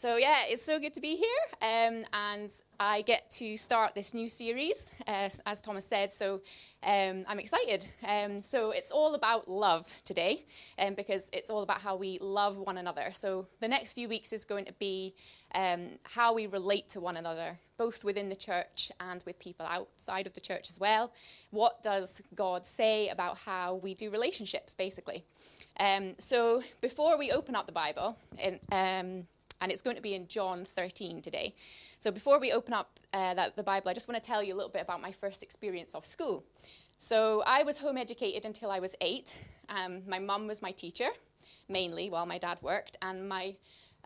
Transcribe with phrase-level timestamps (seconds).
[0.00, 1.42] So, yeah, it's so good to be here.
[1.60, 6.10] Um, and I get to start this new series, uh, as Thomas said.
[6.10, 6.40] So,
[6.82, 7.86] um, I'm excited.
[8.08, 10.46] Um, so, it's all about love today,
[10.78, 13.10] um, because it's all about how we love one another.
[13.12, 15.14] So, the next few weeks is going to be
[15.54, 20.26] um, how we relate to one another, both within the church and with people outside
[20.26, 21.12] of the church as well.
[21.50, 25.26] What does God say about how we do relationships, basically?
[25.78, 28.60] Um, so, before we open up the Bible, in,
[29.60, 31.54] and it's going to be in John 13 today.
[31.98, 34.54] So before we open up uh, that, the Bible, I just want to tell you
[34.54, 36.44] a little bit about my first experience of school.
[36.98, 39.34] So I was home educated until I was eight.
[39.68, 41.08] Um, my mum was my teacher,
[41.68, 43.56] mainly while my dad worked, and my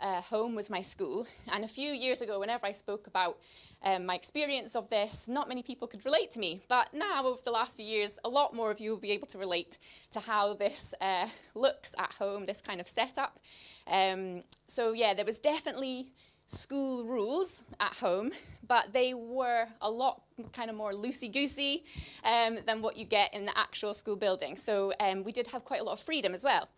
[0.00, 1.26] uh, home was my school.
[1.52, 3.38] And a few years ago, whenever I spoke about
[3.82, 6.60] um, my experience of this, not many people could relate to me.
[6.68, 9.26] But now, over the last few years, a lot more of you will be able
[9.28, 9.78] to relate
[10.12, 13.38] to how this uh, looks at home, this kind of setup.
[13.86, 16.08] Um, so, yeah, there was definitely
[16.46, 18.30] school rules at home,
[18.66, 21.84] but they were a lot kind of more loosey goosey
[22.24, 24.56] um, than what you get in the actual school building.
[24.56, 26.68] So, um, we did have quite a lot of freedom as well.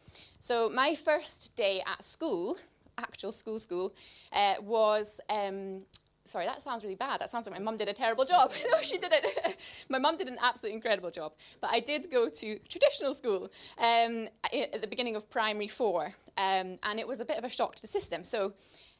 [0.41, 2.59] So, my first day at school
[2.99, 3.95] actual school school
[4.33, 5.83] uh, was um,
[6.27, 7.21] sorry, that sounds really bad.
[7.21, 8.53] That sounds like my mum did a terrible job.
[8.73, 9.25] no, she didn't.
[9.89, 11.33] my mum did an absolutely incredible job.
[11.61, 16.77] But I did go to traditional school um, at the beginning of primary four, um,
[16.83, 18.25] and it was a bit of a shock to the system.
[18.25, 18.53] So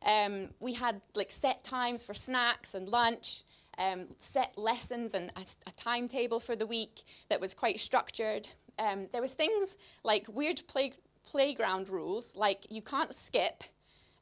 [0.05, 3.43] um, we had like set times for snacks and lunch.
[3.79, 8.49] Um, set lessons and a, a, timetable for the week that was quite structured.
[8.79, 10.95] Um, there was things like weird play,
[11.27, 13.65] playground rules, like you can't skip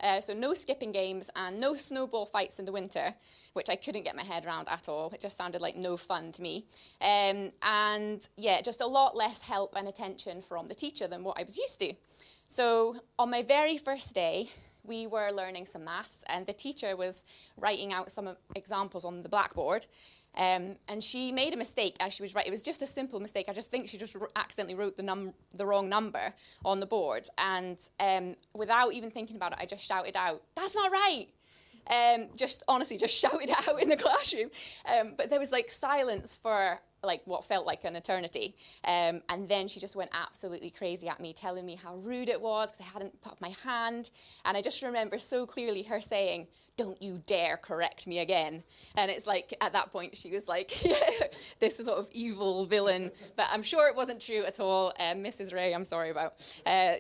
[0.05, 3.15] uh, so no skipping games and no snowball fights in the winter,
[3.55, 5.11] which I couldn't get my head around at all.
[5.15, 6.67] It just sounded like no fun to me.
[7.01, 11.39] Um, and yeah, just a lot less help and attention from the teacher than what
[11.41, 11.95] I was used to.
[12.47, 14.51] So on my very first day,
[14.85, 17.25] we were learning some maths, and the teacher was
[17.57, 19.87] writing out some examples on the blackboard.
[20.37, 22.49] Um, and she made a mistake as she was writing.
[22.49, 23.47] It was just a simple mistake.
[23.49, 26.35] I just think she just accidentally wrote the, num- the wrong number
[26.65, 27.29] on the board.
[27.39, 31.27] And um, without even thinking about it, I just shouted out, That's not right.
[31.91, 34.51] Um, just honestly, just shouted out in the classroom.
[34.87, 38.57] Um, but there was like silence for like what felt like an eternity.
[38.85, 42.41] Um, and then she just went absolutely crazy at me, telling me how rude it
[42.41, 44.11] was because I hadn't put up my hand.
[44.45, 48.63] And I just remember so clearly her saying, don't you dare correct me again.
[48.97, 50.71] And it's like, at that point, she was like,
[51.61, 53.13] this sort of evil villain.
[53.37, 54.93] But I'm sure it wasn't true at all.
[54.99, 55.55] Um, Mrs.
[55.55, 56.35] Ray, I'm sorry about,
[56.67, 56.95] uh,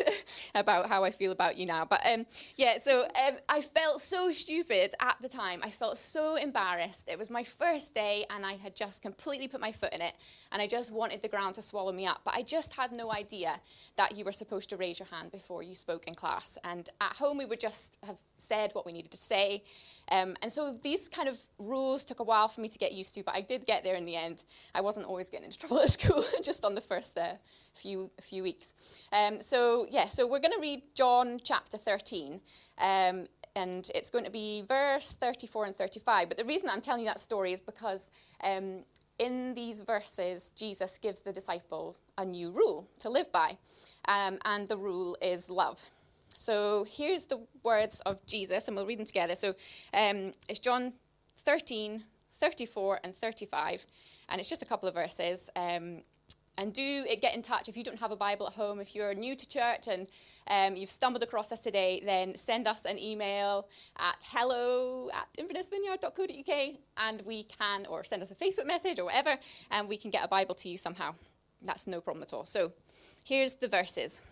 [0.54, 1.84] about how I feel about you now.
[1.84, 2.26] But um,
[2.56, 5.60] yeah, so um, I felt so stupid at the time.
[5.62, 7.08] I felt so embarrassed.
[7.08, 10.14] It was my first day, and I had just completely put my foot in it.
[10.52, 12.20] And I just wanted the ground to swallow me up.
[12.24, 13.60] But I just had no idea
[13.96, 16.58] that you were supposed to raise your hand before you spoke in class.
[16.62, 19.64] And at home, we would just have said what we needed to say.
[20.10, 23.14] Um, and so these kind of rules took a while for me to get used
[23.14, 24.44] to, but I did get there in the end.
[24.74, 27.34] I wasn't always getting into trouble at school, just on the first uh,
[27.74, 28.74] few few weeks.
[29.12, 32.40] Um, so yeah, so we're going to read John chapter 13.
[32.78, 36.28] Um, and it's going to be verse 34 and 35.
[36.28, 38.10] But the reason I'm telling you that story is because
[38.44, 38.84] um,
[39.18, 43.56] in these verses, Jesus gives the disciples a new rule to live by.
[44.08, 45.80] Um, and the rule is love.
[46.36, 49.34] So here's the words of Jesus, and we'll read them together.
[49.34, 49.54] So
[49.94, 50.92] um, it's John
[51.38, 52.04] 13,
[52.34, 53.86] 34, and 35,
[54.28, 55.50] and it's just a couple of verses.
[55.56, 56.02] Um,
[56.58, 58.80] and do get in touch if you don't have a Bible at home.
[58.80, 60.06] If you're new to church and
[60.48, 63.68] um, you've stumbled across us today, then send us an email
[63.98, 69.36] at hello at invernessvineyard.co.uk and we can, or send us a Facebook message or whatever,
[69.70, 71.14] and we can get a Bible to you somehow.
[71.62, 72.44] That's no problem at all.
[72.44, 72.72] So
[73.24, 74.22] here's the verses.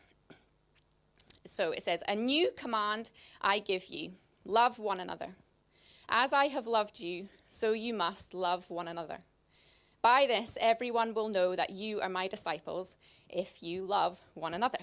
[1.44, 3.10] So it says, A new command
[3.41, 4.12] I give you
[4.44, 5.28] love one another.
[6.09, 9.19] As I have loved you, so you must love one another.
[10.03, 12.97] By this, everyone will know that you are my disciples
[13.31, 14.81] if you love one another.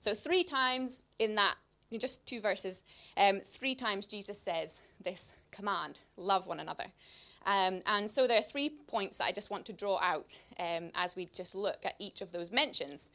[0.00, 1.56] So, three times in that,
[1.98, 2.82] just two verses,
[3.18, 6.86] um, three times Jesus says this command love one another.
[7.46, 10.90] Um, and so there are three points that I just want to draw out um,
[10.94, 13.10] as we just look at each of those mentions.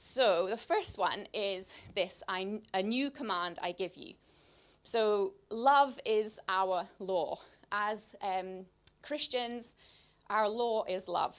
[0.00, 4.14] So the first one is this I, a new command I give you.
[4.84, 7.40] So love is our law.
[7.72, 8.66] As um,
[9.02, 9.74] Christians,
[10.30, 11.36] our law is love.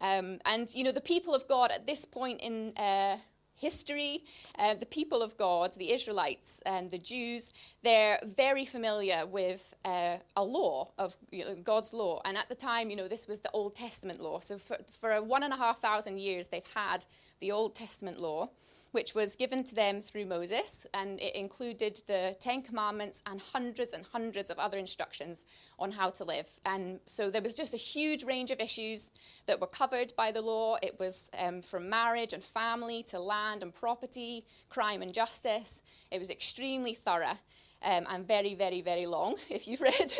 [0.00, 3.18] Um, and, you know, the people of God at this point in uh,
[3.62, 4.24] history,
[4.58, 7.50] uh, the people of God, the Israelites and the Jews,
[7.82, 12.20] they're very familiar with uh, a law of you know, God's law.
[12.24, 14.40] And at the time, you know, this was the Old Testament law.
[14.40, 17.04] So for, for one and a half thousand years, they've had
[17.40, 18.50] the Old Testament law.
[18.92, 23.92] Which was given to them through Moses, and it included the Ten Commandments and hundreds
[23.92, 25.44] and hundreds of other instructions
[25.78, 26.46] on how to live.
[26.66, 29.10] And so there was just a huge range of issues
[29.46, 30.76] that were covered by the law.
[30.82, 35.80] It was um, from marriage and family to land and property, crime and justice.
[36.10, 37.38] It was extremely thorough.
[37.84, 39.34] Um, and very, very, very long.
[39.50, 39.92] If you've read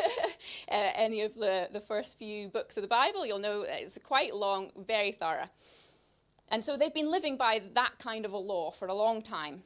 [0.69, 4.35] uh, any of the, the first few books of the Bible, you'll know it's quite
[4.35, 5.49] long, very thorough.
[6.53, 9.63] And so they've been living by that kind of a law for a long time.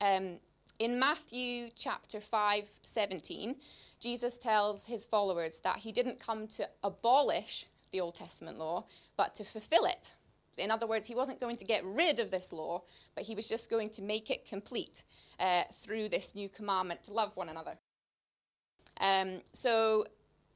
[0.00, 0.36] Um,
[0.78, 3.56] in Matthew chapter 5, 17,
[3.98, 8.84] Jesus tells his followers that he didn't come to abolish the Old Testament law,
[9.16, 10.12] but to fulfill it.
[10.56, 12.82] In other words, he wasn't going to get rid of this law,
[13.16, 15.02] but he was just going to make it complete
[15.40, 17.76] uh, through this new commandment to love one another.
[19.00, 20.06] Um, so,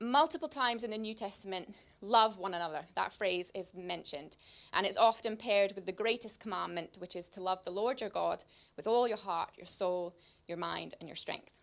[0.00, 1.74] multiple times in the New Testament,
[2.04, 2.82] love one another.
[2.94, 4.36] That phrase is mentioned.
[4.72, 8.10] And it's often paired with the greatest commandment, which is to love the Lord your
[8.10, 8.44] God
[8.76, 10.14] with all your heart, your soul,
[10.46, 11.60] your mind, and your strength.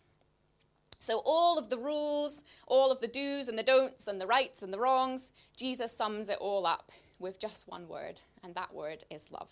[1.00, 4.62] So, all of the rules, all of the do's and the don'ts, and the rights
[4.62, 9.04] and the wrongs, Jesus sums it all up with just one word, and that word
[9.10, 9.50] is love.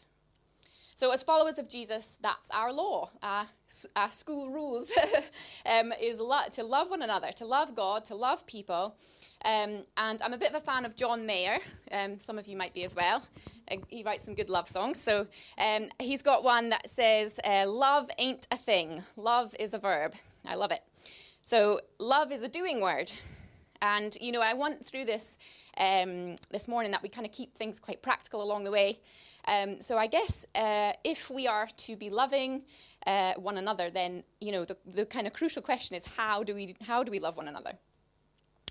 [0.94, 3.10] So, as followers of Jesus, that's our law.
[3.24, 3.48] Our,
[3.96, 4.92] our school rules
[5.66, 8.96] um, is lo- to love one another, to love God, to love people,
[9.46, 11.60] um, and I'm a bit of a fan of John Mayer.
[11.92, 13.24] Um, some of you might be as well.
[13.72, 15.00] Uh, he writes some good love songs.
[15.00, 15.28] So
[15.58, 20.14] um, he's got one that says, uh, Love ain't a thing, love is a verb.
[20.46, 20.82] I love it.
[21.44, 23.12] So love is a doing word.
[23.82, 25.38] And, you know, I went through this
[25.78, 29.00] um, this morning that we kind of keep things quite practical along the way.
[29.48, 32.64] Um, so I guess uh, if we are to be loving
[33.08, 36.54] uh, one another, then, you know, the, the kind of crucial question is how do
[36.54, 37.74] we, how do we love one another?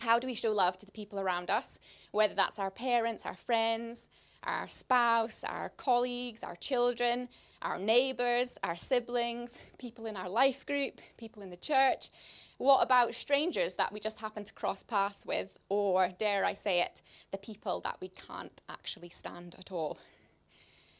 [0.00, 1.78] How do we show love to the people around us,
[2.12, 4.08] whether that's our parents, our friends,
[4.44, 7.28] our spouse, our colleagues, our children,
[7.62, 12.10] our neighbours, our siblings, people in our life group, people in the church?
[12.58, 16.80] What about strangers that we just happen to cross paths with, or dare I say
[16.80, 19.98] it, the people that we can't actually stand at all?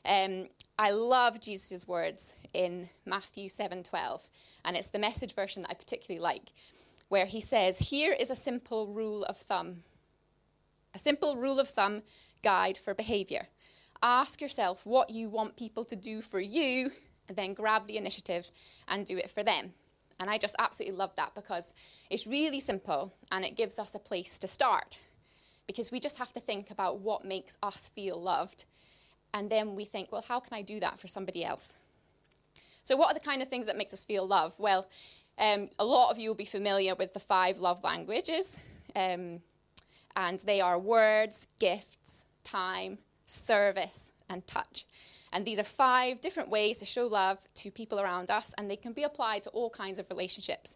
[0.05, 0.49] Um,
[0.79, 4.29] I love Jesus' words in Matthew 7:12,
[4.65, 6.53] and it's the message version that I particularly like
[7.09, 9.85] where he says, Here is a simple rule of thumb,
[10.95, 12.03] a simple rule of thumb
[12.43, 13.49] guide for behavior.
[14.03, 16.93] Ask yourself what you want people to do for you,
[17.29, 18.51] and then grab the initiative
[18.87, 19.73] and do it for them.
[20.21, 21.75] And I just absolutely love that because
[22.11, 24.99] it's really simple and it gives us a place to start.
[25.67, 28.65] Because we just have to think about what makes us feel loved.
[29.35, 31.75] And then we think, well, how can I do that for somebody else?
[32.83, 34.55] So, what are the kind of things that makes us feel love?
[34.59, 34.89] Well,
[35.39, 38.57] um, a lot of you will be familiar with the five love languages,
[38.97, 39.41] um,
[40.17, 44.85] and they are words, gifts, time, service, and touch.
[45.33, 48.77] And these are five different ways to show love to people around us, and they
[48.77, 50.75] can be applied to all kinds of relationships,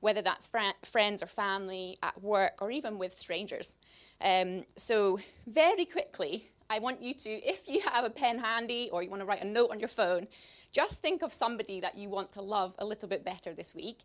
[0.00, 3.76] whether that's fr- friends or family, at work, or even with strangers.
[4.20, 9.02] Um, so, very quickly, I want you to, if you have a pen handy or
[9.02, 10.26] you want to write a note on your phone,
[10.72, 13.98] just think of somebody that you want to love a little bit better this week.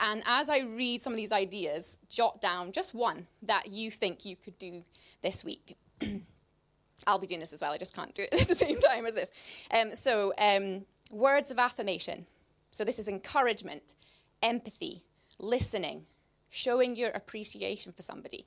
[0.00, 4.24] And as I read some of these ideas, jot down just one that you think
[4.24, 4.84] you could do
[5.22, 5.76] this week.
[7.06, 9.06] I'll be doing this as well, I just can't do it at the same time
[9.06, 9.30] as this.
[9.70, 12.26] Um, so, um, words of affirmation.
[12.70, 13.94] So, this is encouragement,
[14.42, 15.04] empathy,
[15.38, 16.06] listening,
[16.50, 18.46] showing your appreciation for somebody.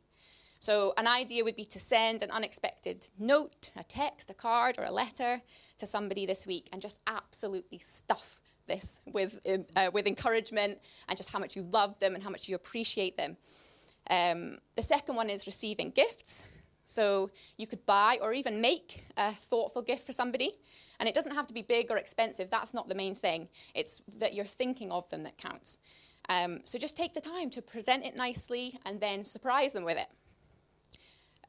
[0.61, 4.83] So, an idea would be to send an unexpected note, a text, a card, or
[4.83, 5.41] a letter
[5.79, 9.39] to somebody this week and just absolutely stuff this with,
[9.75, 10.77] uh, with encouragement
[11.09, 13.37] and just how much you love them and how much you appreciate them.
[14.07, 16.43] Um, the second one is receiving gifts.
[16.85, 20.51] So you could buy or even make a thoughtful gift for somebody.
[20.99, 22.51] And it doesn't have to be big or expensive.
[22.51, 23.49] That's not the main thing.
[23.73, 25.79] It's that you're thinking of them that counts.
[26.29, 29.97] Um, so just take the time to present it nicely and then surprise them with
[29.97, 30.07] it.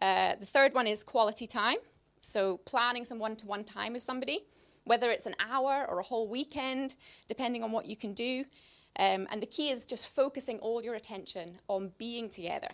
[0.02, 1.76] Uh, the third one is quality time.
[2.22, 4.40] So, planning some one to one time with somebody,
[4.82, 6.96] whether it's an hour or a whole weekend,
[7.28, 8.44] depending on what you can do.
[8.98, 12.70] Um, and the key is just focusing all your attention on being together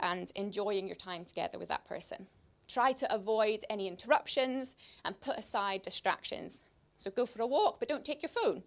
[0.00, 2.26] and enjoying your time together with that person.
[2.68, 6.60] Try to avoid any interruptions and put aside distractions.
[6.98, 8.62] So, go for a walk, but don't take your phone.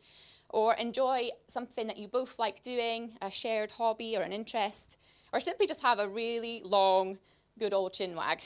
[0.50, 4.98] Or enjoy something that you both like doing, a shared hobby or an interest.
[5.32, 7.20] Or simply just have a really long,
[7.60, 8.40] good old chin wag.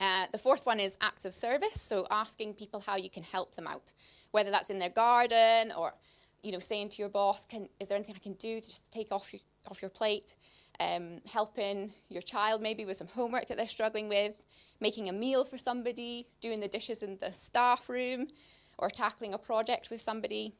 [0.00, 3.54] Uh, the fourth one is acts of service, so asking people how you can help
[3.56, 3.92] them out,
[4.30, 5.94] whether that's in their garden or
[6.42, 8.92] you know saying to your boss, can, "Is there anything I can do to just
[8.92, 10.34] take off your off your plate?"
[10.78, 14.42] Um, helping your child maybe with some homework that they're struggling with,
[14.78, 18.28] making a meal for somebody, doing the dishes in the staff room,
[18.78, 20.54] or tackling a project with somebody.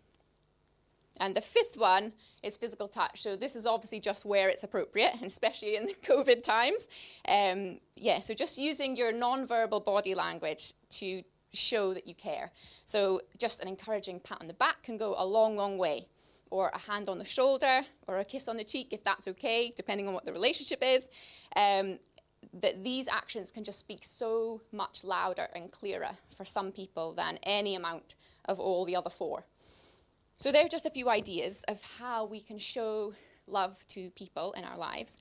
[1.20, 3.22] And the fifth one is physical touch.
[3.22, 6.88] So this is obviously just where it's appropriate, especially in the COVID times.
[7.28, 12.52] Um, yeah, so just using your non-verbal body language to show that you care.
[12.84, 16.08] So just an encouraging pat on the back can go a long, long way.
[16.48, 19.72] Or a hand on the shoulder, or a kiss on the cheek, if that's okay,
[19.76, 21.08] depending on what the relationship is.
[21.56, 21.98] Um,
[22.60, 27.38] that these actions can just speak so much louder and clearer for some people than
[27.42, 29.44] any amount of all the other four.
[30.36, 33.14] So, there are just a few ideas of how we can show
[33.46, 35.18] love to people in our lives.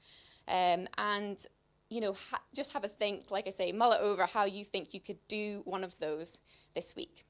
[0.47, 1.45] Um, and,
[1.89, 4.65] you know, ha- just have a think, like I say, mull it over how you
[4.65, 6.39] think you could do one of those
[6.73, 7.25] this week.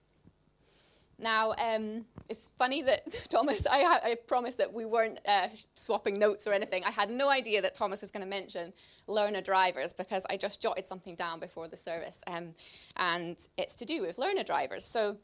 [1.18, 6.46] Now, um, it's funny that Thomas, I, I promised that we weren't uh, swapping notes
[6.46, 6.84] or anything.
[6.84, 8.74] I had no idea that Thomas was going to mention
[9.08, 12.22] learner drivers because I just jotted something down before the service.
[12.28, 12.54] Um,
[12.98, 14.84] and it's to do with learner drivers.
[14.84, 15.18] So,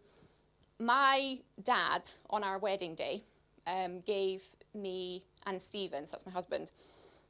[0.82, 3.24] my dad on our wedding day
[3.68, 4.42] um, gave
[4.74, 6.72] me and Stephen, so that's my husband,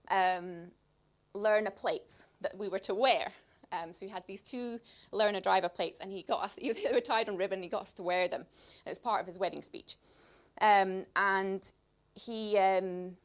[0.10, 0.72] um,
[1.34, 3.32] learner plates that we were to wear.
[3.72, 4.80] Um, so we had these two
[5.12, 6.60] learner driver plates, and he got us.
[6.62, 7.58] They were tied on ribbon.
[7.58, 8.46] And he got us to wear them.
[8.86, 9.96] It was part of his wedding speech,
[10.62, 11.72] um, and
[12.16, 13.16] he um,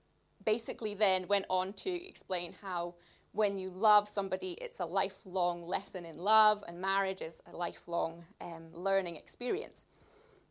[0.45, 2.95] basically then went on to explain how
[3.33, 8.25] when you love somebody, it's a lifelong lesson in love, and marriage is a lifelong
[8.41, 9.85] um, learning experience.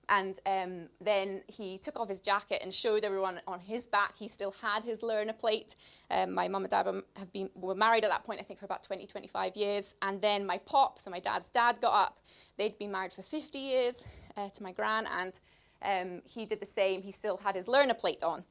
[0.09, 4.27] And um, then he took off his jacket and showed everyone on his back he
[4.27, 5.75] still had his learner plate.
[6.11, 6.85] Um, my mum and dad
[7.17, 9.95] have been were married at that point, I think, for about 20, 25 years.
[10.01, 12.19] And then my pop, so my dad's dad, got up.
[12.57, 14.05] They'd been married for 50 years
[14.37, 15.39] uh, to my gran, and
[15.81, 17.01] um, he did the same.
[17.01, 18.45] He still had his learner plate on.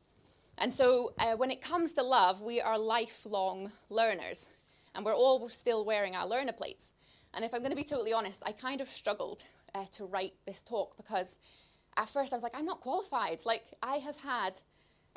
[0.59, 4.49] And so uh, when it comes to love, we are lifelong learners,
[4.95, 6.93] and we're all still wearing our learner plates.
[7.35, 9.43] And if I'm going to be totally honest, I kind of struggled
[9.75, 11.39] uh, to write this talk because
[11.97, 13.41] at first I was like, I'm not qualified.
[13.45, 14.61] Like, I have had,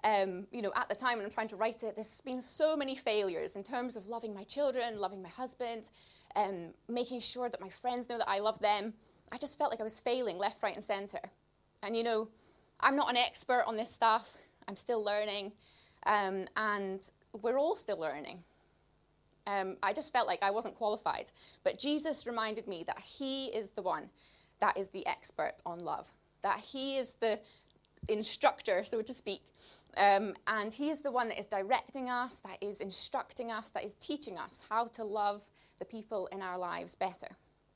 [0.04, 2.76] um, you know, at the time when I'm trying to write it, there's been so
[2.76, 5.90] many failures in terms of loving my children, loving my husband,
[6.36, 8.94] um, making sure that my friends know that I love them.
[9.32, 11.20] I just felt like I was failing left, right, and center.
[11.84, 12.30] And, you know,
[12.80, 14.30] I'm not an expert on this stuff,
[14.68, 15.54] I'm still learning,
[16.06, 17.10] um, and
[17.42, 18.44] we're all still learning.
[19.48, 21.32] Um, I just felt like I wasn't qualified.
[21.64, 24.10] But Jesus reminded me that He is the one
[24.60, 26.08] that is the expert on love,
[26.42, 27.40] that he is the
[28.10, 29.42] instructor, so to speak.
[29.98, 33.84] Um, and he is the one that is directing us, that is instructing us, that
[33.84, 35.46] is teaching us how to love
[35.80, 37.30] the people in our lives better.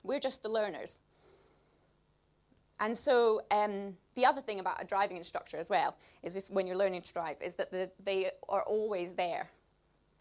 [0.03, 0.99] We're just the learners.
[2.79, 6.65] And so um, the other thing about a driving instructor as well is if when
[6.65, 9.49] you're learning to drive is that the, they are always there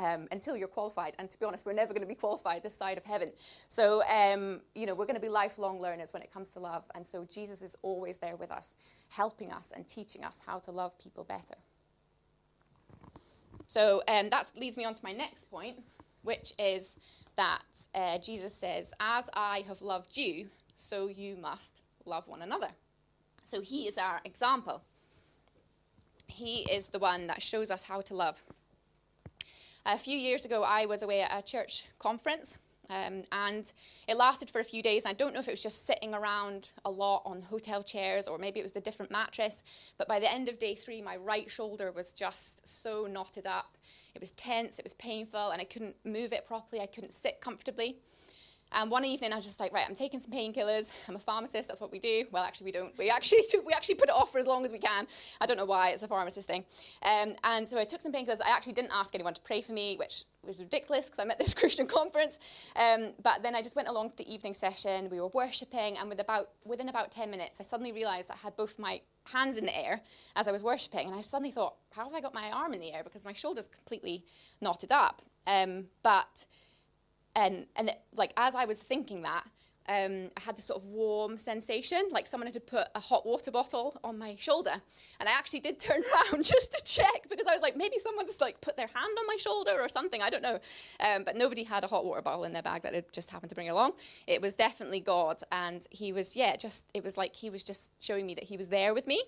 [0.01, 1.15] um, until you're qualified.
[1.19, 3.31] And to be honest, we're never going to be qualified this side of heaven.
[3.69, 6.85] So, um, you know, we're going to be lifelong learners when it comes to love.
[6.95, 8.77] And so Jesus is always there with us,
[9.11, 11.55] helping us and teaching us how to love people better.
[13.69, 15.77] So um, that leads me on to my next point,
[16.23, 16.97] which is
[17.37, 17.63] that
[17.95, 22.71] uh, Jesus says, As I have loved you, so you must love one another.
[23.45, 24.83] So he is our example.
[26.27, 28.43] He is the one that shows us how to love.
[29.87, 32.59] A few years ago, I was away at a church conference.
[32.91, 33.73] Um, and
[34.09, 35.07] it lasted for a few days.
[35.07, 38.37] I don't know if it was just sitting around a lot on hotel chairs or
[38.37, 39.63] maybe it was the different mattress.
[39.97, 43.77] But by the end of day three, my right shoulder was just so knotted up.
[44.15, 46.83] It was tense, it was painful, and I couldn't move it properly.
[46.83, 47.97] I couldn't sit comfortably.
[48.73, 50.93] And one evening, I was just like, right, I'm taking some painkillers.
[51.09, 51.67] I'm a pharmacist.
[51.67, 52.25] That's what we do.
[52.31, 52.97] Well, actually, we don't.
[52.97, 55.07] We actually we actually put it off for as long as we can.
[55.41, 55.91] I don't know why.
[55.91, 56.65] It's a pharmacist thing.
[57.03, 58.39] Um, and so I took some painkillers.
[58.45, 61.39] I actually didn't ask anyone to pray for me, which was ridiculous because I'm at
[61.39, 62.39] this Christian conference.
[62.77, 65.09] Um, but then I just went along to the evening session.
[65.11, 68.57] We were worshiping, and with about within about 10 minutes, I suddenly realised I had
[68.57, 70.01] both my hands in the air
[70.37, 72.81] as I was worshipping, and I suddenly thought, how have I got my arm in
[72.81, 74.25] the air because my shoulder's completely
[74.61, 75.23] knotted up?
[75.47, 76.47] Um, but
[77.35, 79.45] and and like as I was thinking that,
[79.89, 83.51] um, I had this sort of warm sensation, like someone had put a hot water
[83.51, 84.75] bottle on my shoulder,
[85.19, 88.41] and I actually did turn around just to check because I was like, maybe someone's
[88.41, 90.23] like put their hand on my shoulder or something.
[90.23, 90.61] I don't know,
[91.01, 93.49] um, but nobody had a hot water bottle in their bag that had just happened
[93.51, 93.93] to bring along.
[94.27, 97.91] It was definitely God, and He was yeah, just it was like He was just
[98.01, 99.23] showing me that He was there with me.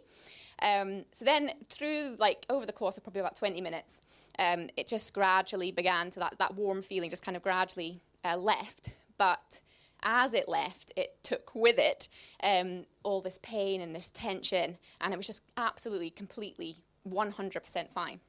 [0.62, 4.00] Um, so then through like over the course of probably about 20 minutes,
[4.38, 8.36] um, it just gradually began to that, that warm feeling just kind of gradually uh,
[8.36, 8.90] left.
[9.18, 9.60] But
[10.02, 12.08] as it left, it took with it
[12.42, 16.76] um, all this pain and this tension, and it was just absolutely, completely,
[17.08, 18.20] 100% fine.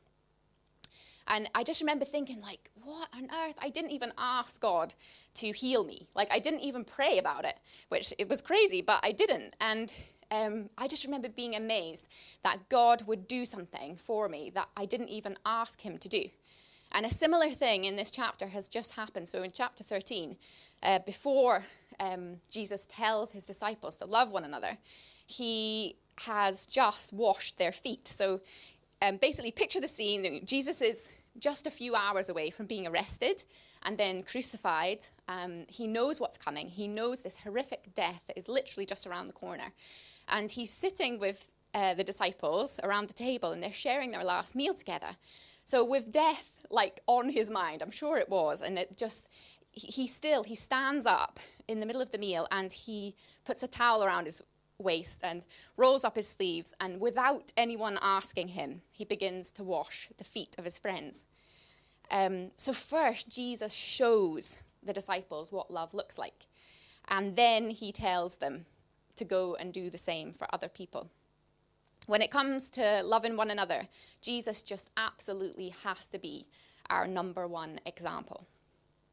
[1.28, 3.56] And I just remember thinking, like, what on earth?
[3.62, 4.94] I didn't even ask God
[5.36, 6.08] to heal me.
[6.16, 9.56] Like, I didn't even pray about it, which it was crazy, but I didn't.
[9.62, 9.94] And
[10.34, 12.06] um, I just remember being amazed
[12.44, 16.25] that God would do something for me that I didn't even ask Him to do.
[16.92, 19.30] And a similar thing in this chapter has just happened.
[19.30, 20.38] So in chapter 13,
[20.82, 21.63] uh, before
[22.00, 24.78] um, Jesus tells his disciples to love one another,
[25.25, 28.08] he has just washed their feet.
[28.08, 28.42] So
[29.02, 30.46] um, basically, picture the scene.
[30.46, 31.10] Jesus is
[31.40, 33.44] just a few hours away from being arrested
[33.84, 35.06] and then crucified.
[35.28, 36.70] Um, he knows what's coming.
[36.70, 39.74] He knows this horrific death that is literally just around the corner.
[40.27, 44.56] And he's sitting with uh, the disciples around the table and they're sharing their last
[44.56, 45.18] meal together.
[45.65, 49.27] So with death like on his mind, I'm sure it was, and it just
[49.74, 53.68] he still he stands up in the middle of the meal and he puts a
[53.68, 54.42] towel around his
[54.77, 55.44] waist and
[55.77, 60.56] rolls up his sleeves and without anyone asking him he begins to wash the feet
[60.58, 61.24] of his friends
[62.12, 66.46] um, so first jesus shows the disciples what love looks like
[67.08, 68.65] and then he tells them
[69.15, 71.10] to go and do the same for other people
[72.08, 73.88] when it comes to loving one another,
[74.22, 76.46] Jesus just absolutely has to be
[76.89, 78.46] our number one example.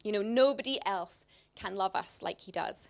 [0.03, 2.89] You know, nobody else can love us like he does.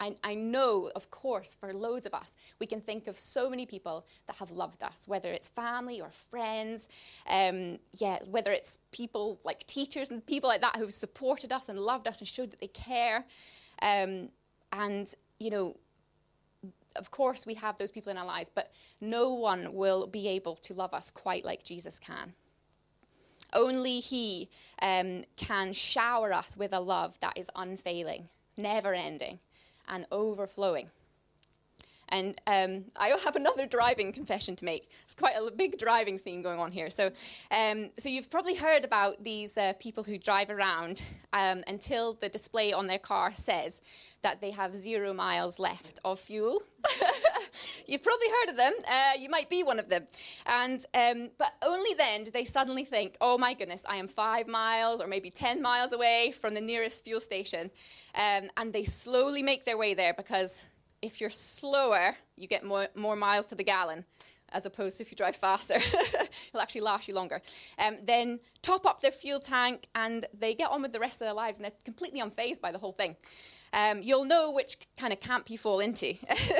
[0.00, 3.66] I, I, know, of course, for loads of us, we can think of so many
[3.66, 6.88] people that have loved us, whether it's family or friends,
[7.28, 11.78] um, yeah, whether it's people like teachers and people like that who've supported us and
[11.78, 13.24] loved us and showed that they care.
[13.80, 14.30] Um,
[14.72, 15.76] and, you know,
[16.96, 20.56] of course, we have those people in our lives, but no one will be able
[20.56, 22.34] to love us quite like Jesus can.
[23.52, 24.48] Only He
[24.80, 29.40] um, can shower us with a love that is unfailing, never ending,
[29.88, 30.90] and overflowing.
[32.12, 34.90] And um, I have another driving confession to make.
[35.04, 36.90] It's quite a big driving theme going on here.
[36.90, 37.10] So,
[37.50, 41.02] um, so you've probably heard about these uh, people who drive around
[41.32, 43.80] um, until the display on their car says
[44.22, 46.62] that they have zero miles left of fuel.
[47.86, 48.72] you've probably heard of them.
[48.88, 50.06] Uh, you might be one of them.
[50.46, 54.46] And um, but only then do they suddenly think, "Oh my goodness, I am five
[54.46, 57.70] miles or maybe ten miles away from the nearest fuel station,"
[58.14, 60.64] um, and they slowly make their way there because
[61.02, 64.04] if you're slower, you get more, more miles to the gallon
[64.52, 65.74] as opposed to if you drive faster.
[66.48, 67.40] It'll actually last you longer.
[67.78, 71.26] Um, then top up their fuel tank and they get on with the rest of
[71.26, 73.16] their lives and they're completely unfazed by the whole thing.
[73.74, 76.14] Um, you'll know which kind of camp you fall into.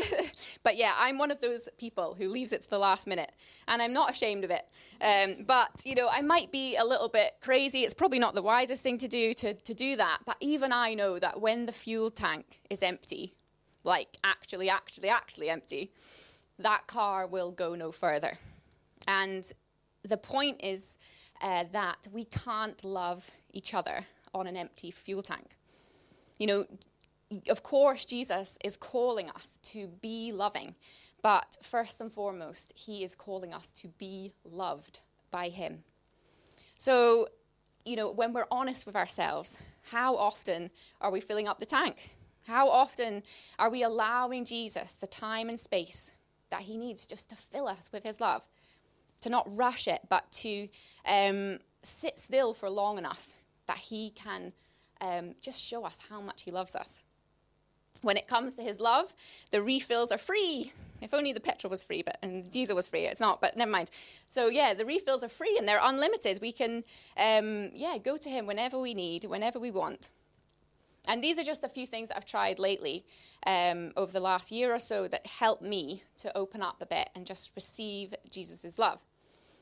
[0.63, 3.33] but yeah, I'm one of those people who leaves it to the last minute,
[3.69, 4.67] and I'm not ashamed of it.
[4.99, 7.81] Um, but you know, I might be a little bit crazy.
[7.81, 10.21] It's probably not the wisest thing to do to, to do that.
[10.25, 13.35] But even I know that when the fuel tank is empty,
[13.85, 15.93] like actually, actually, actually empty,
[16.59, 18.35] that car will go no further.
[19.07, 19.51] And
[20.03, 20.97] the point is
[21.41, 25.57] uh, that we can't love each other on an empty fuel tank.
[26.39, 26.65] You know,
[27.49, 30.75] of course, Jesus is calling us to be loving,
[31.23, 35.85] but first and foremost, he is calling us to be loved by him.
[36.79, 37.29] So,
[37.85, 39.59] you know, when we're honest with ourselves,
[39.91, 42.11] how often are we filling up the tank?
[42.47, 43.23] How often
[43.59, 46.13] are we allowing Jesus the time and space
[46.51, 48.43] that he needs just to fill us with his love?
[49.23, 50.69] To not rush it, but to
[51.07, 53.29] um, sit still for long enough
[53.67, 54.53] that he can
[55.01, 57.03] um, just show us how much he loves us.
[58.03, 59.15] When it comes to his love,
[59.51, 60.73] the refills are free.
[61.01, 63.03] If only the petrol was free, but and diesel was free.
[63.03, 63.91] It's not, but never mind.
[64.29, 66.41] So yeah, the refills are free and they're unlimited.
[66.41, 66.85] We can,
[67.17, 70.11] um, yeah, go to him whenever we need, whenever we want.
[71.09, 73.05] And these are just a few things that I've tried lately
[73.47, 77.11] um, over the last year or so that help me to open up a bit
[77.15, 79.03] and just receive Jesus' love.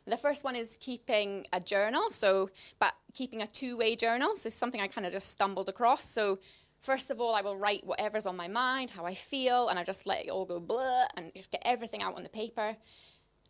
[0.07, 4.37] The first one is keeping a journal, so but keeping a two-way journal.
[4.37, 6.05] So something I kind of just stumbled across.
[6.05, 6.41] So
[6.83, 9.85] first of all, I will write whatever's on my mind, how I feel, and I
[9.85, 12.77] just let it all go blah and just get everything out on the paper.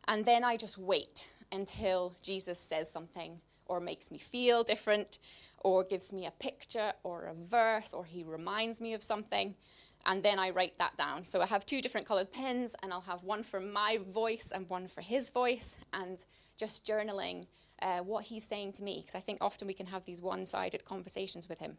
[0.06, 5.18] And then I just wait until Jesus says something or makes me feel different
[5.60, 9.54] or gives me a picture or a verse or he reminds me of something
[10.06, 11.24] and then I write that down.
[11.24, 14.68] So I have two different colored pens and I'll have one for my voice and
[14.68, 16.24] one for his voice and
[16.56, 17.46] just journaling
[17.80, 20.84] uh, what he's saying to me because I think often we can have these one-sided
[20.84, 21.76] conversations with him.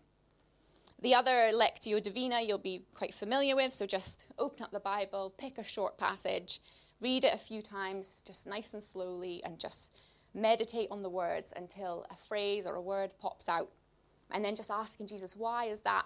[1.01, 5.33] The other Lectio Divina you'll be quite familiar with, so just open up the Bible,
[5.37, 6.59] pick a short passage,
[7.01, 9.91] read it a few times, just nice and slowly, and just
[10.33, 13.69] meditate on the words until a phrase or a word pops out.
[14.31, 16.05] And then just asking Jesus, why is that?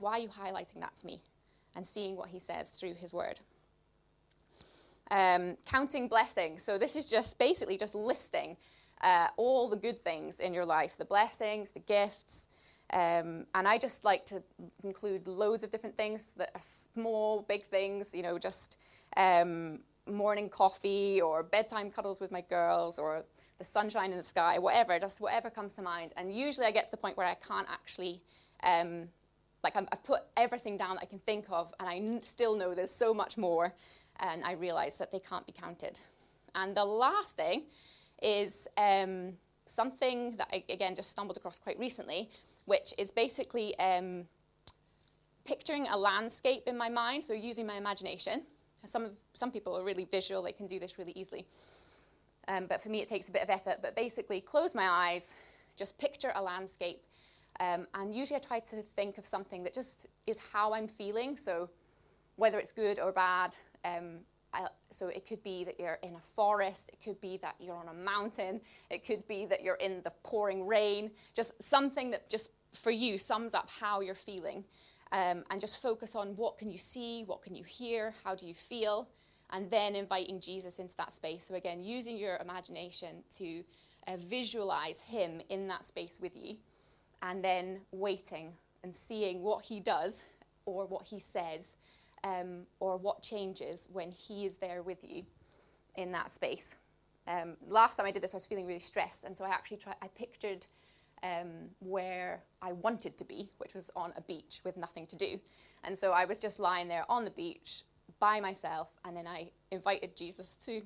[0.00, 1.20] Why are you highlighting that to me?
[1.74, 3.40] And seeing what he says through his word.
[5.10, 6.62] Um, counting blessings.
[6.62, 8.56] So this is just basically just listing
[9.02, 12.46] uh, all the good things in your life, the blessings, the gifts.
[12.92, 14.42] Um, and I just like to
[14.84, 18.78] include loads of different things that are small, big things, you know, just
[19.16, 23.24] um, morning coffee or bedtime cuddles with my girls or
[23.62, 26.12] the sunshine in the sky, whatever, just whatever comes to mind.
[26.16, 28.20] And usually I get to the point where I can't actually,
[28.64, 29.08] um,
[29.62, 32.56] like, i have put everything down that I can think of, and I n- still
[32.56, 33.72] know there's so much more,
[34.18, 36.00] and I realize that they can't be counted.
[36.56, 37.62] And the last thing
[38.20, 39.34] is um,
[39.66, 42.30] something that I, again, just stumbled across quite recently,
[42.64, 44.24] which is basically um,
[45.44, 48.42] picturing a landscape in my mind, so using my imagination.
[48.84, 51.46] Some, of, some people are really visual, they can do this really easily.
[52.48, 53.78] Um, but for me, it takes a bit of effort.
[53.82, 55.34] But basically, close my eyes,
[55.76, 57.04] just picture a landscape.
[57.60, 61.36] Um, and usually, I try to think of something that just is how I'm feeling.
[61.36, 61.70] So,
[62.36, 64.20] whether it's good or bad, um,
[64.54, 67.76] I, so it could be that you're in a forest, it could be that you're
[67.76, 72.28] on a mountain, it could be that you're in the pouring rain, just something that
[72.28, 74.64] just for you sums up how you're feeling.
[75.12, 78.46] Um, and just focus on what can you see, what can you hear, how do
[78.46, 79.10] you feel,
[79.52, 81.44] and then inviting Jesus into that space.
[81.46, 83.62] So again, using your imagination to
[84.08, 86.56] uh, visualize him in that space with you,
[87.22, 90.24] and then waiting and seeing what he does
[90.66, 91.76] or what he says
[92.24, 95.24] um, or what changes when he is there with you
[95.96, 96.76] in that space.
[97.28, 99.76] Um, last time I did this, I was feeling really stressed, and so I actually
[99.76, 100.66] tried, I pictured
[101.22, 105.38] um, where I wanted to be, which was on a beach with nothing to do.
[105.84, 107.84] And so I was just lying there on the beach
[108.20, 110.82] by myself, and then I invited Jesus to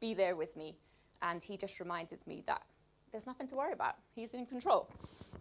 [0.00, 0.76] be there with me,
[1.22, 2.62] and he just reminded me that
[3.12, 3.96] there's nothing to worry about.
[4.14, 4.88] He's in control.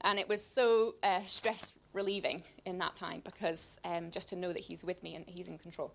[0.01, 4.53] And it was so uh, stress relieving in that time because um, just to know
[4.53, 5.93] that He's with me and He's in control.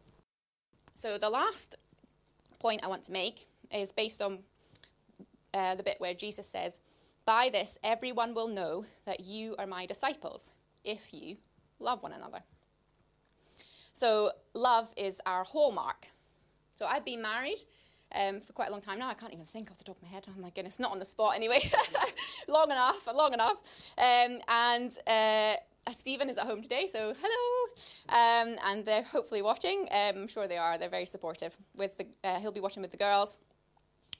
[0.94, 1.76] So, the last
[2.58, 4.40] point I want to make is based on
[5.52, 6.80] uh, the bit where Jesus says,
[7.24, 10.50] By this everyone will know that you are my disciples
[10.84, 11.36] if you
[11.80, 12.40] love one another.
[13.94, 16.08] So, love is our hallmark.
[16.74, 17.58] So, I've been married
[18.14, 19.08] um, for quite a long time now.
[19.08, 20.26] I can't even think off the top of my head.
[20.28, 21.70] Oh my goodness, not on the spot anyway.
[22.48, 23.62] long enough, long enough.
[23.98, 25.54] Um, and uh,
[25.92, 27.64] Stephen is at home today, so hello.
[28.08, 29.88] Um, and they're hopefully watching.
[29.90, 30.78] Um, I'm sure they are.
[30.78, 31.56] They're very supportive.
[31.76, 33.38] With the, uh, he'll be watching with the girls.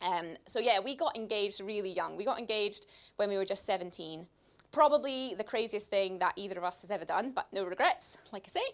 [0.03, 2.17] Um, so yeah, we got engaged really young.
[2.17, 4.27] We got engaged when we were just 17.
[4.73, 8.45] Probably the craziest thing that either of us has ever done, but no regrets, like
[8.47, 8.65] I say.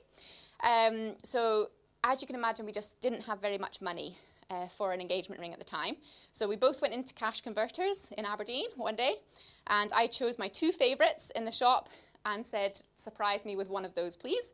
[0.62, 1.70] Um, so
[2.05, 4.16] as you can imagine, we just didn't have very much money
[4.51, 5.96] uh, for an engagement ring at the time.
[6.33, 9.16] So we both went into cash converters in Aberdeen one day,
[9.68, 11.88] and I chose my two favourites in the shop
[12.27, 14.53] and said, Surprise me with one of those, please.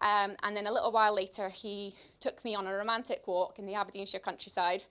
[0.00, 3.66] Um, and then a little while later, he took me on a romantic walk in
[3.66, 4.84] the Aberdeenshire countryside.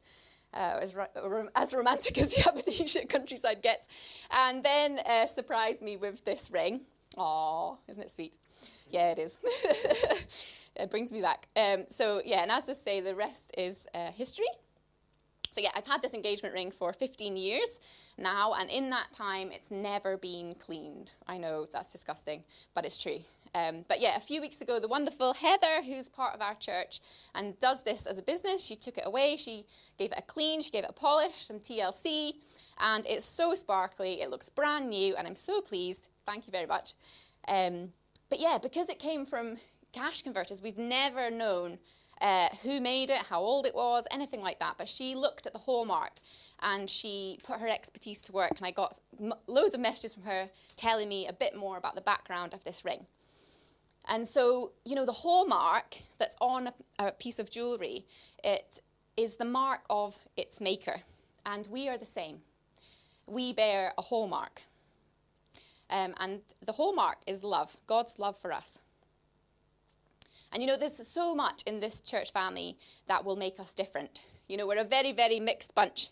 [0.53, 3.89] Uh, as, ro- as, romantic as the Aberdeenshire countryside gets,
[4.31, 6.81] and then uh, surprised me with this ring.
[7.17, 8.33] Aw, isn't it sweet?
[8.89, 9.37] Yeah, it is.
[10.75, 11.47] it brings me back.
[11.55, 14.45] Um, so yeah, and as I say, the rest is uh, history.
[15.51, 17.79] So yeah, I've had this engagement ring for 15 years
[18.17, 21.13] now, and in that time, it's never been cleaned.
[21.27, 23.19] I know that's disgusting, but it's true.
[23.55, 26.99] Um, but yeah, a few weeks ago, the wonderful Heather, who's part of our church
[27.35, 29.37] and does this as a business, she took it away.
[29.37, 29.65] She
[29.97, 32.33] gave it a clean, she gave it a polish, some TLC,
[32.79, 34.21] and it's so sparkly.
[34.21, 36.09] It looks brand new, and I'm so pleased.
[36.25, 36.93] Thank you very much.
[37.47, 37.93] Um,
[38.29, 39.57] but yeah, because it came from
[39.95, 40.61] cash converters.
[40.61, 41.77] We've never known
[42.21, 44.75] uh, who made it, how old it was, anything like that.
[44.77, 46.13] But she looked at the hallmark
[46.61, 48.53] and she put her expertise to work.
[48.57, 48.99] And I got
[49.47, 52.85] loads of messages from her telling me a bit more about the background of this
[52.85, 53.05] ring.
[54.07, 56.73] And so, you know, the hallmark that's on a,
[57.07, 58.05] a piece of jewellery,
[58.43, 58.81] it
[59.17, 60.97] is the mark of its maker.
[61.45, 62.39] And we are the same.
[63.25, 64.61] We bear a hallmark.
[65.89, 68.79] Um, and the hallmark is love, God's love for us.
[70.51, 74.21] And you know, there's so much in this church family that will make us different.
[74.47, 76.11] You know, we're a very, very mixed bunch.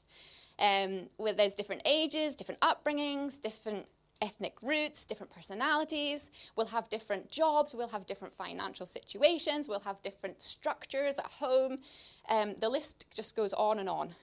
[0.59, 3.88] Um, where there's different ages, different upbringings, different
[4.21, 6.31] ethnic roots, different personalities.
[6.55, 7.73] We'll have different jobs.
[7.73, 9.67] We'll have different financial situations.
[9.67, 11.79] We'll have different structures at home.
[12.29, 14.15] Um, the list just goes on and on.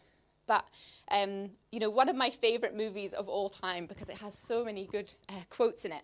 [0.50, 0.64] But
[1.12, 4.64] um, you know, one of my favourite movies of all time because it has so
[4.64, 6.02] many good uh, quotes in it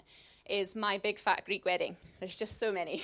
[0.48, 1.96] is My Big Fat Greek Wedding.
[2.20, 3.02] There's just so many.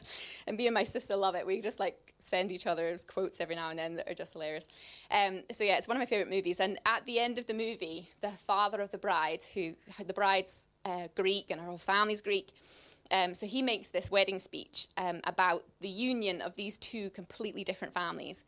[0.46, 1.44] and me and my sister love it.
[1.44, 4.68] We just like send each other quotes every now and then that are just hilarious.
[5.10, 6.60] Um, so yeah, it's one of my favorite movies.
[6.60, 9.72] And at the end of the movie, the father of the bride, who
[10.06, 12.50] the bride's uh, Greek and her whole family's Greek,
[13.10, 17.64] um, so he makes this wedding speech um, about the union of these two completely
[17.64, 18.44] different families.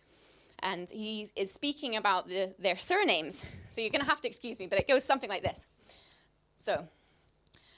[0.61, 3.45] And he is speaking about the, their surnames.
[3.69, 5.67] So you're going to have to excuse me, but it goes something like this.
[6.57, 6.89] So,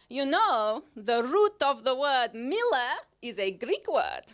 [0.09, 4.33] you know, the root of the word Miller is a Greek word.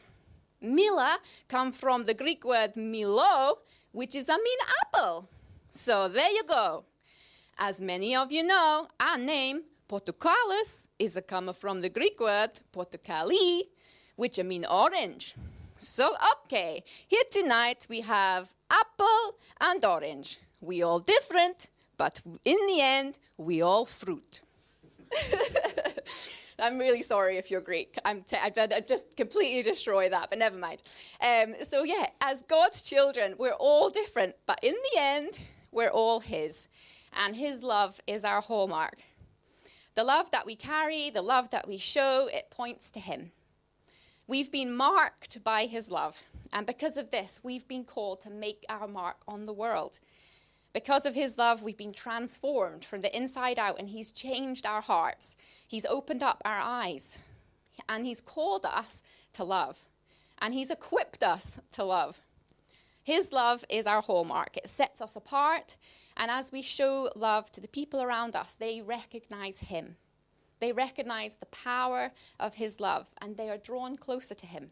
[0.60, 1.16] Miller
[1.48, 3.58] comes from the Greek word milo,
[3.92, 5.28] which is a mean apple.
[5.70, 6.84] So there you go.
[7.58, 12.50] As many of you know, our name, Portokalos, is a come from the Greek word
[12.72, 13.62] portocali,
[14.16, 15.34] which I mean orange.
[15.84, 16.14] So,
[16.46, 20.38] okay, here tonight we have apple and orange.
[20.62, 21.68] We all different,
[21.98, 24.40] but in the end, we all fruit.
[26.58, 27.98] I'm really sorry if you're Greek.
[28.02, 30.80] I'm t- I'd, just completely destroy that, but never mind.
[31.20, 35.38] Um, so, yeah, as God's children, we're all different, but in the end,
[35.70, 36.66] we're all His.
[37.12, 39.00] And His love is our hallmark.
[39.96, 43.32] The love that we carry, the love that we show, it points to Him.
[44.26, 46.22] We've been marked by His love.
[46.54, 49.98] And because of this, we've been called to make our mark on the world.
[50.72, 54.80] Because of his love, we've been transformed from the inside out, and he's changed our
[54.80, 55.36] hearts.
[55.66, 57.18] He's opened up our eyes,
[57.88, 59.02] and he's called us
[59.34, 59.80] to love,
[60.40, 62.20] and he's equipped us to love.
[63.02, 65.76] His love is our hallmark, it sets us apart,
[66.16, 69.96] and as we show love to the people around us, they recognize him.
[70.60, 74.70] They recognize the power of his love, and they are drawn closer to him.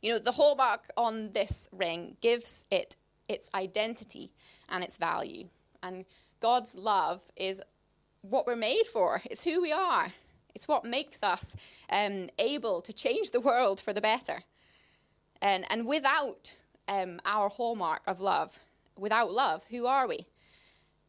[0.00, 2.96] You know, the hallmark on this ring gives it
[3.28, 4.30] its identity
[4.68, 5.48] and its value.
[5.82, 6.04] And
[6.40, 7.60] God's love is
[8.22, 10.08] what we're made for, it's who we are,
[10.54, 11.54] it's what makes us
[11.90, 14.42] um, able to change the world for the better.
[15.40, 16.52] And, and without
[16.88, 18.58] um, our hallmark of love,
[18.96, 20.26] without love, who are we?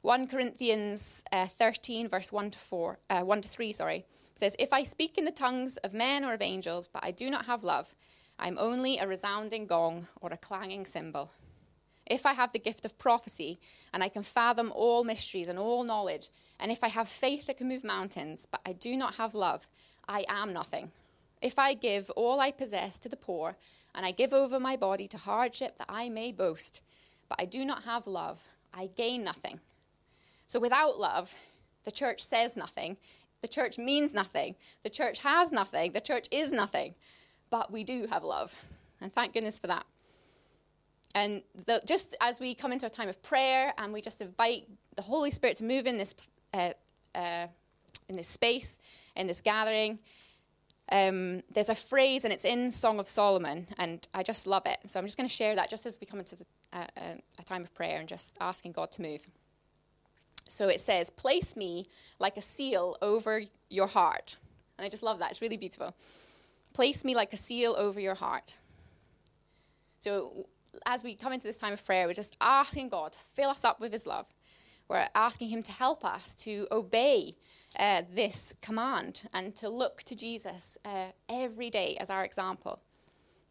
[0.01, 4.71] 1 Corinthians uh, 13, verse 1 to 4, uh, 1 to 3, sorry, says, If
[4.71, 7.63] I speak in the tongues of men or of angels, but I do not have
[7.63, 7.93] love,
[8.39, 11.31] I'm only a resounding gong or a clanging cymbal.
[12.05, 13.59] If I have the gift of prophecy
[13.93, 16.29] and I can fathom all mysteries and all knowledge,
[16.61, 19.67] and if I have faith that can move mountains, but I do not have love,
[20.07, 20.91] I am nothing.
[21.41, 23.57] If I give all I possess to the poor,
[23.93, 26.79] and I give over my body to hardship that I may boast,
[27.27, 28.39] but I do not have love,
[28.73, 29.59] I gain nothing.
[30.49, 31.31] So without love,
[31.83, 32.97] the church says nothing,
[33.43, 36.95] the church means nothing, the church has nothing, the church is nothing,
[37.51, 38.51] but we do have love.
[38.99, 39.85] And thank goodness for that.
[41.13, 44.67] And the, just as we come into a time of prayer and we just invite
[44.95, 46.15] the Holy Spirit to move in this,
[46.55, 46.71] uh,
[47.13, 47.45] uh,
[48.07, 48.79] in this space,
[49.15, 49.99] in this gathering,
[50.91, 54.79] um, there's a phrase and it's in Song of Solomon, and I just love it.
[54.87, 57.01] So I'm just going to share that just as we come into the, uh, uh,
[57.37, 59.21] a time of prayer and just asking God to move.
[60.49, 61.87] So it says, Place me
[62.19, 64.37] like a seal over your heart.
[64.77, 65.31] And I just love that.
[65.31, 65.95] It's really beautiful.
[66.73, 68.55] Place me like a seal over your heart.
[69.99, 70.47] So
[70.85, 73.63] as we come into this time of prayer, we're just asking God, to fill us
[73.63, 74.25] up with His love.
[74.87, 77.35] We're asking Him to help us to obey
[77.77, 82.79] uh, this command and to look to Jesus uh, every day as our example.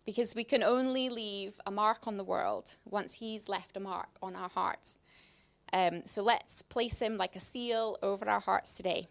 [0.05, 4.09] Because we can only leave a mark on the world once He's left a mark
[4.23, 4.99] on our hearts.
[5.73, 9.07] Um, so let's place Him like a seal over our hearts today.